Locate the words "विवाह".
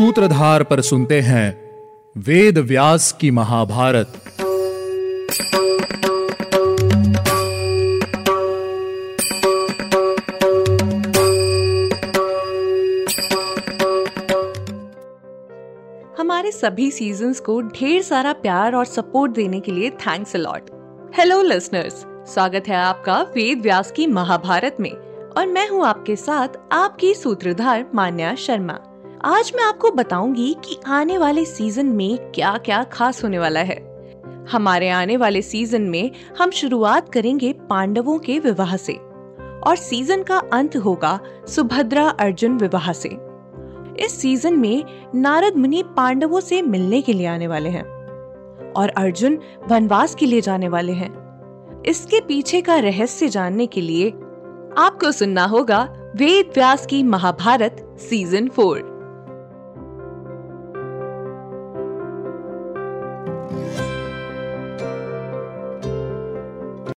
38.38-38.76, 42.56-42.92